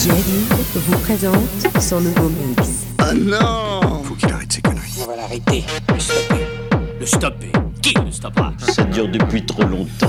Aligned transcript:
Jerry 0.00 0.46
vous 0.76 0.98
présente 0.98 1.34
son 1.80 2.00
nouveau 2.00 2.28
mix. 2.28 2.86
Oh 3.00 3.14
non 3.14 4.04
Faut 4.04 4.14
qu'il 4.14 4.32
arrête 4.32 4.52
ses 4.52 4.60
conneries. 4.60 4.98
On 5.02 5.06
va 5.06 5.16
l'arrêter. 5.16 5.64
Le 5.92 5.98
stopper. 5.98 6.46
Le 7.00 7.06
stopper. 7.06 7.52
Qui 7.82 7.94
le 7.94 8.12
stoppera? 8.12 8.52
Ça 8.58 8.84
dure 8.84 9.08
depuis 9.08 9.44
trop 9.44 9.64
longtemps. 9.64 10.06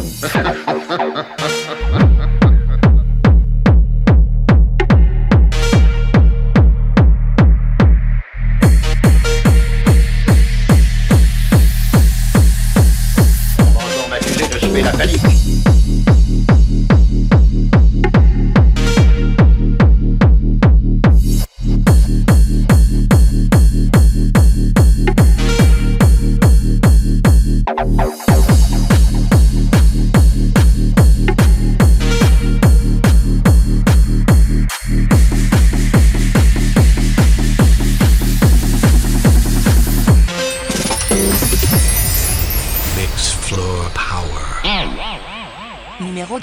Abandon 13.58 14.08
ma 14.10 14.18
fusée, 14.22 14.46
je 14.62 14.84
la 14.84 14.92
panique. 14.92 15.39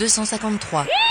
253. 0.09 1.05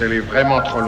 elle 0.00 0.12
est 0.12 0.20
vraiment 0.20 0.60
trop 0.62 0.79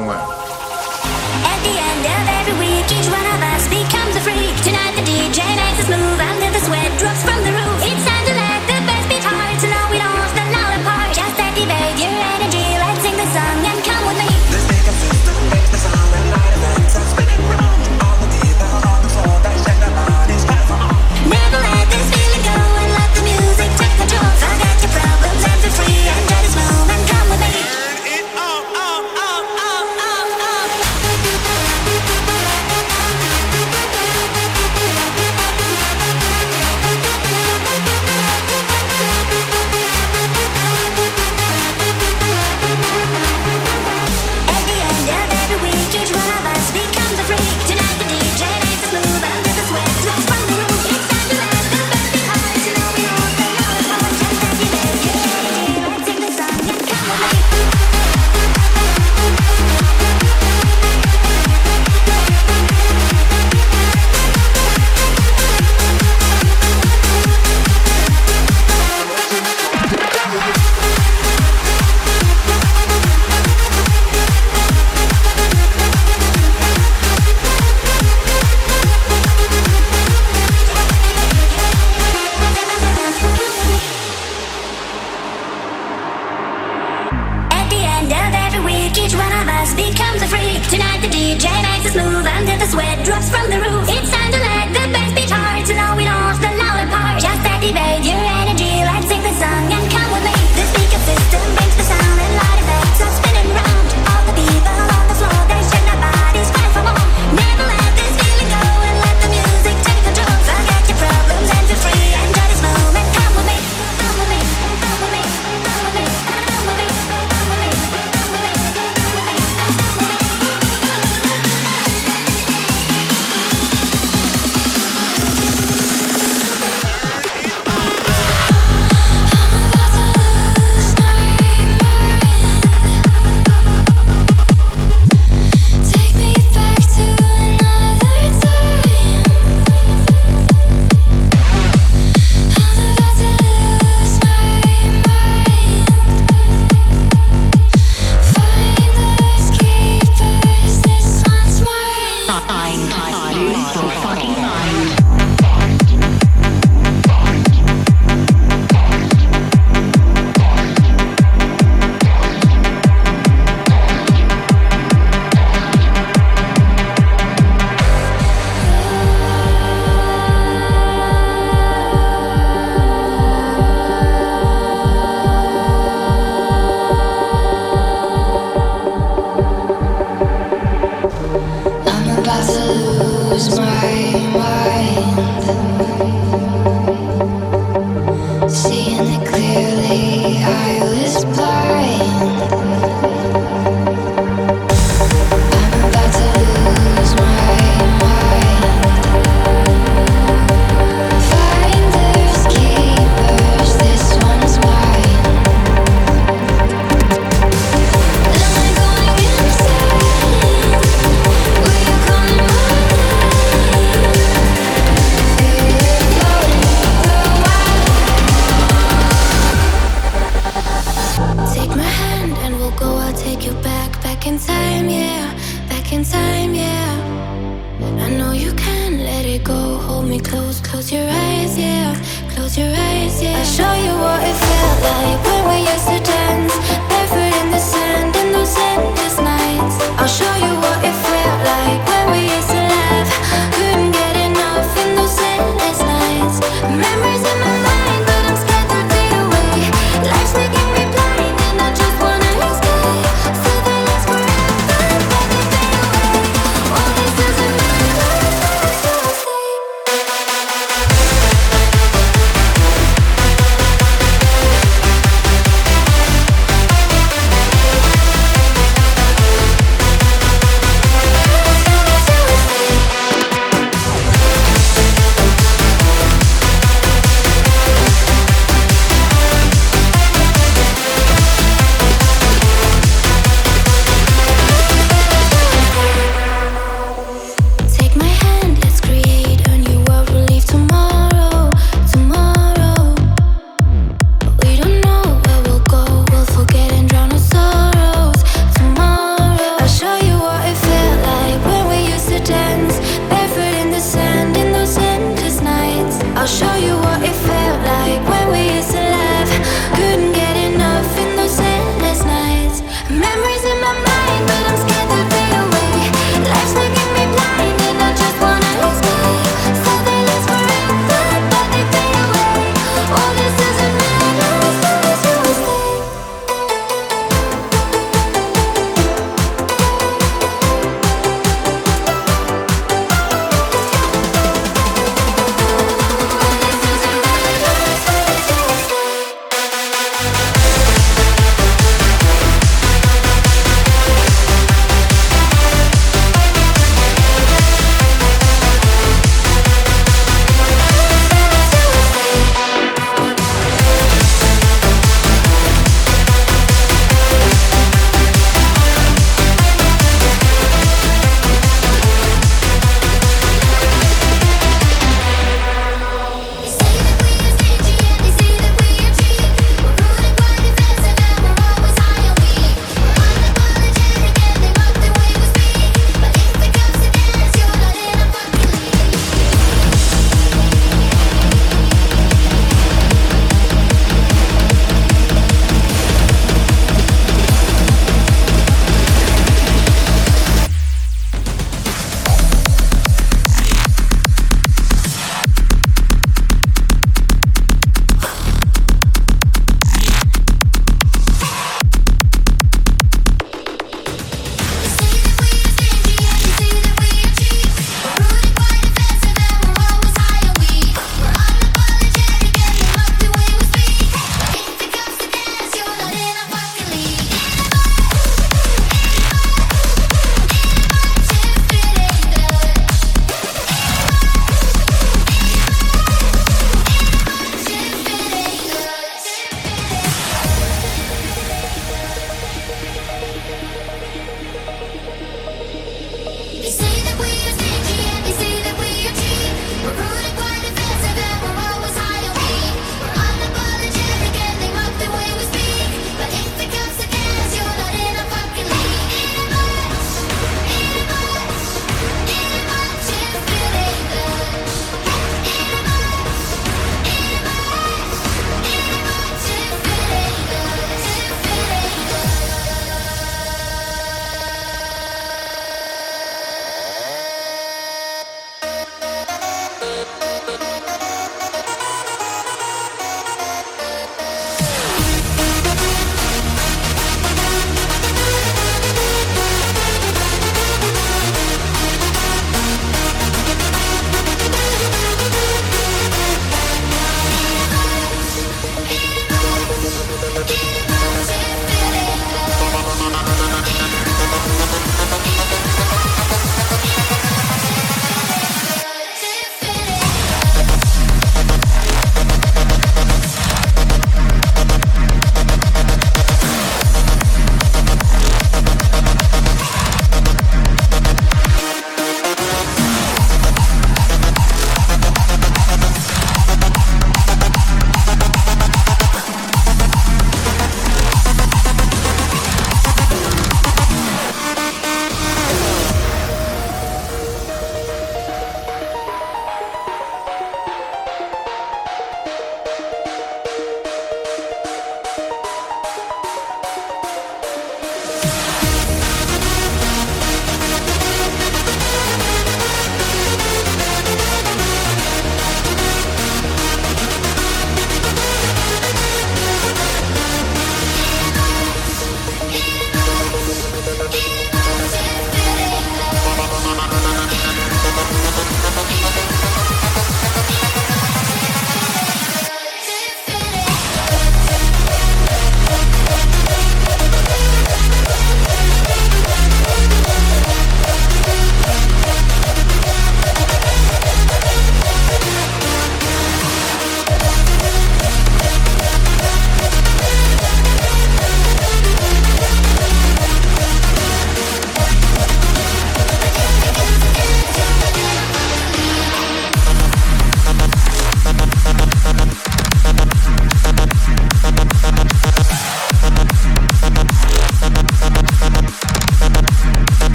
go. 229.43 229.77
Hold 229.87 230.07
me 230.09 230.19
close, 230.21 230.61
close 230.61 230.93
your 230.93 231.09
eyes, 231.09 231.59
yeah. 231.59 231.95
Close 232.31 232.57
your 232.57 232.69
eyes, 232.69 233.23
yeah. 233.23 233.39
I'll 233.39 233.45
show 233.45 233.73
you 233.87 233.93
what 234.05 234.21
it 234.23 234.37
felt 234.47 234.79
like 234.91 235.19
when 235.27 235.43
we 235.51 235.59
used 235.73 235.87
to 235.89 235.99
dance, 236.01 236.55
barefoot 236.89 237.35
in 237.43 237.51
the 237.51 237.59
sand 237.59 238.17
in 238.17 238.33
those 238.33 238.55
endless 238.57 239.17
nights. 239.19 239.77
I'll 240.01 240.07
show 240.09 240.35
you 240.47 240.53
what 240.65 240.79
it 240.85 240.97
felt 241.09 241.41
like 241.53 241.81
when 241.91 242.05
we 242.13 242.21
used 242.37 242.51
to 242.51 242.63
laugh, 242.75 243.11
couldn't 243.55 243.91
get 243.93 244.15
enough 244.31 244.71
in 244.83 244.95
those 244.97 245.19
endless 245.19 245.79
nights. 245.81 245.92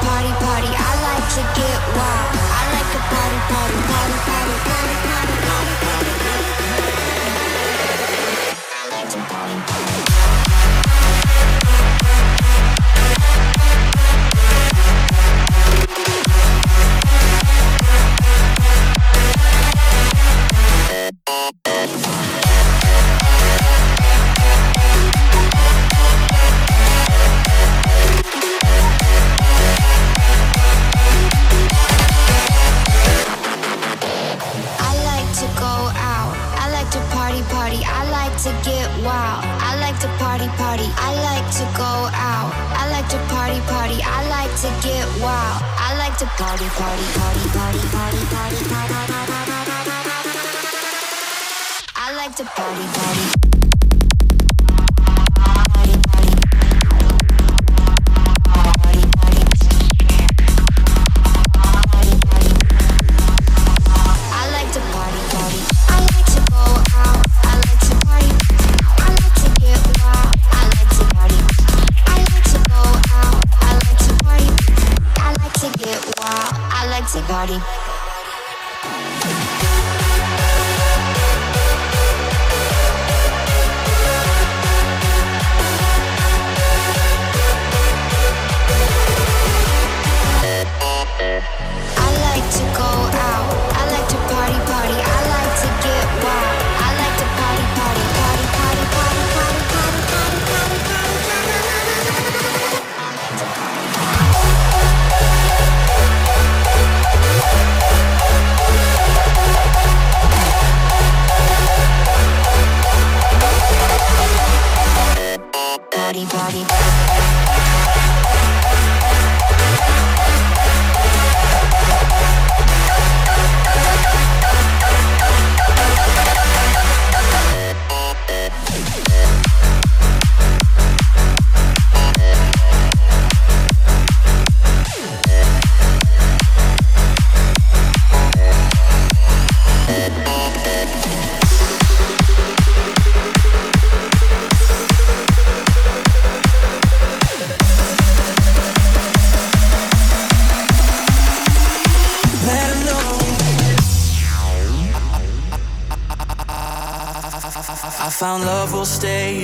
party, 0.00 0.32
party. 0.44 0.70
I 0.70 0.92
like 1.08 1.26
to 1.36 1.42
get 1.58 1.80
wild. 1.96 2.28
I 2.58 2.62
like 2.74 2.88
to 2.92 3.00
party, 3.10 3.38
party. 3.52 3.81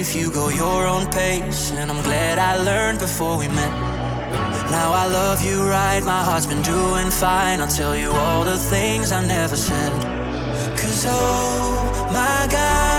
If 0.00 0.14
you 0.14 0.30
go 0.30 0.48
your 0.48 0.86
own 0.86 1.06
pace, 1.10 1.72
and 1.72 1.90
I'm 1.90 2.00
glad 2.04 2.38
I 2.38 2.56
learned 2.62 3.00
before 3.00 3.36
we 3.36 3.48
met. 3.48 3.74
Now 4.70 4.92
I 4.92 5.06
love 5.06 5.44
you 5.44 5.68
right, 5.68 6.00
my 6.04 6.22
heart's 6.22 6.46
been 6.46 6.62
doing 6.62 7.10
fine. 7.10 7.60
I'll 7.60 7.66
tell 7.66 7.96
you 7.96 8.12
all 8.12 8.44
the 8.44 8.56
things 8.56 9.10
I 9.10 9.26
never 9.26 9.56
said. 9.56 9.92
Cause 10.78 11.04
oh 11.08 12.08
my 12.12 12.46
god. 12.48 12.97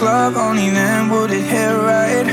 club, 0.00 0.34
only 0.34 0.70
then 0.70 1.10
would 1.10 1.30
it 1.30 1.44
hit 1.44 1.74
right. 1.92 2.26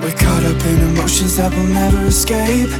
We're 0.00 0.16
caught 0.24 0.44
up 0.44 0.60
in 0.70 0.78
emotions 0.90 1.36
that 1.38 1.50
will 1.52 1.70
never 1.82 2.02
escape. 2.06 2.70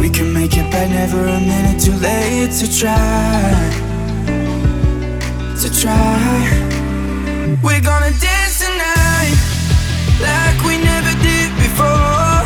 We 0.00 0.10
can 0.10 0.32
make 0.32 0.56
it 0.56 0.68
back, 0.72 0.90
never 0.90 1.20
a 1.38 1.40
minute 1.52 1.78
too 1.86 1.96
late 2.08 2.50
to 2.60 2.66
try. 2.80 3.54
To 5.62 5.68
try. 5.82 6.18
We're 7.62 7.84
gonna 7.90 8.12
dance 8.26 8.56
tonight 8.64 9.38
like 10.28 10.58
we 10.68 10.74
never 10.90 11.12
did 11.28 11.50
before. 11.64 12.42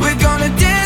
We're 0.00 0.20
gonna 0.26 0.48
dance. 0.58 0.79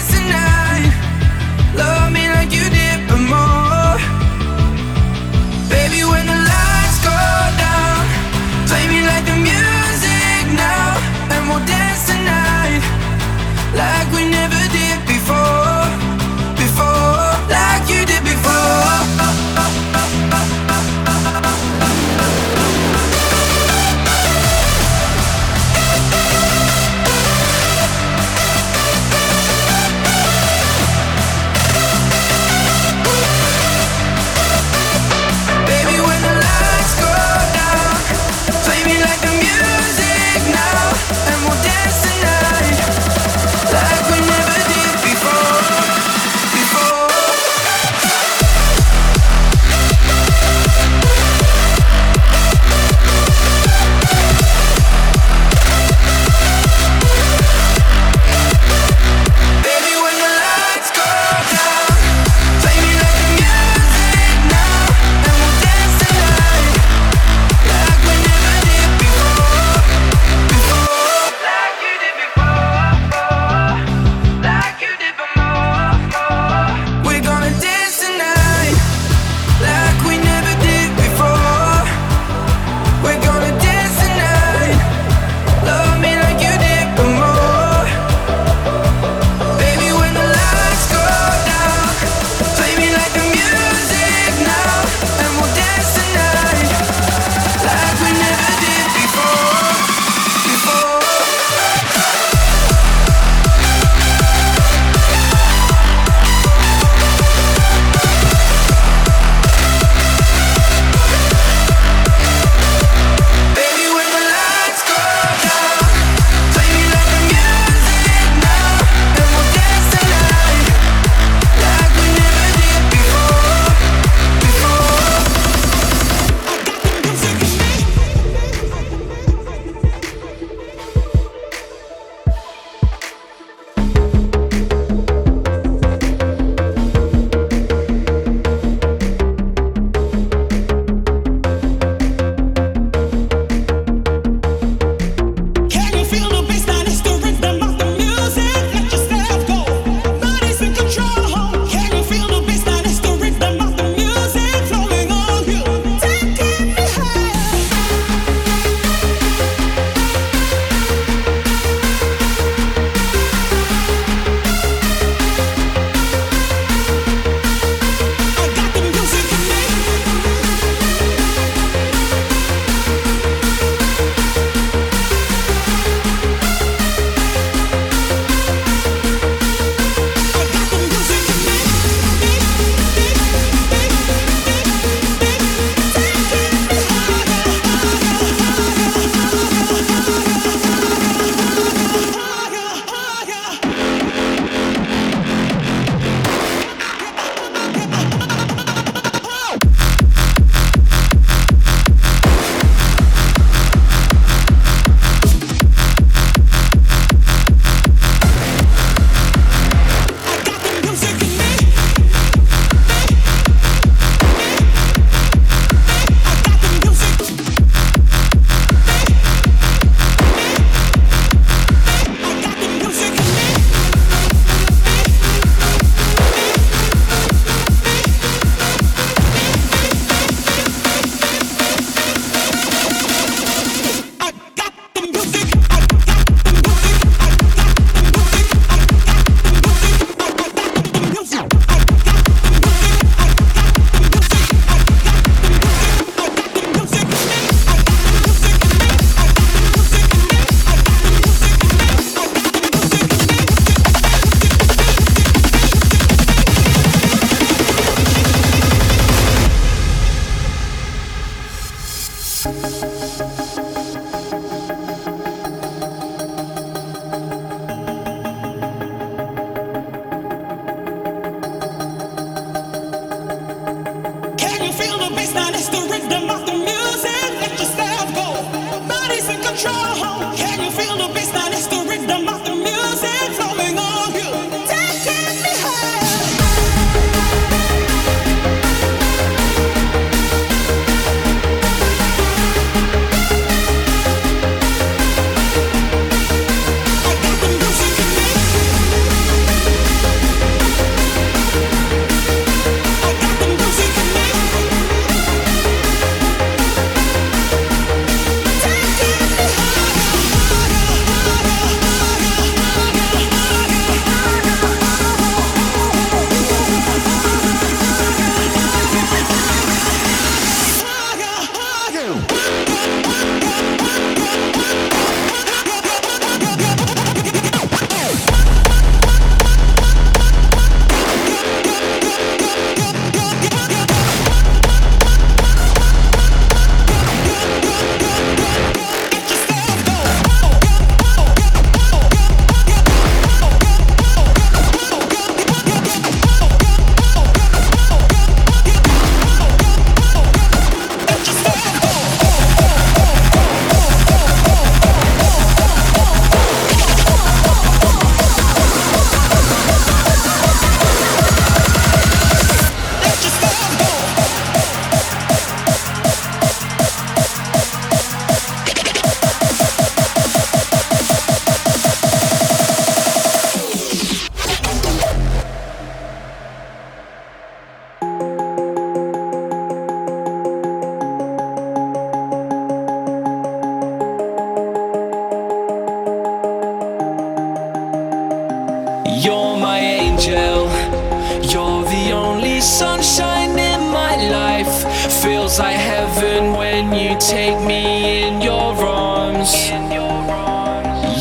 feels 395.55 395.67
like 395.69 395.77
heaven 395.77 396.53
when 396.55 396.93
you 396.93 397.17
take 397.21 397.65
me 397.65 398.25
in 398.25 398.41
your 398.43 398.75
arms. 398.85 399.53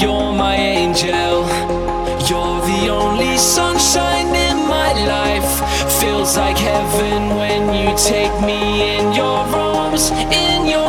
You're 0.01 0.33
my 0.33 0.55
angel, 0.55 1.45
you're 2.27 2.61
the 2.71 2.89
only 2.89 3.37
sunshine 3.37 4.33
in 4.33 4.57
my 4.67 4.91
life. 5.05 5.51
Feels 6.01 6.35
like 6.35 6.57
heaven 6.57 7.35
when 7.37 7.75
you 7.75 7.95
take 7.95 8.33
me 8.41 8.97
in 8.97 9.13
your 9.13 9.37
arms, 9.55 10.09
in 10.09 10.65
your 10.65 10.82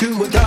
to 0.00 0.24
a 0.24 0.39